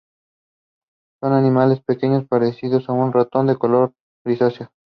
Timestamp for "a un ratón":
2.89-3.45